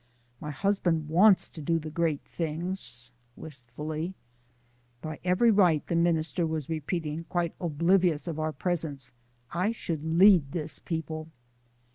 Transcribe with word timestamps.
My 0.39 0.49
husband 0.49 1.09
WANTS 1.09 1.47
to 1.49 1.61
do 1.61 1.77
the 1.77 1.91
great 1.91 2.21
things" 2.25 3.11
wistfully. 3.35 4.15
"By 4.99 5.19
every 5.23 5.51
right," 5.51 5.85
the 5.85 5.95
minister 5.95 6.47
was 6.47 6.67
repeating, 6.67 7.25
quite 7.25 7.53
oblivious 7.61 8.27
of 8.27 8.39
our 8.39 8.51
presence, 8.51 9.11
"I 9.51 9.71
should 9.71 10.03
lead 10.03 10.53
these 10.53 10.79
people." 10.79 11.27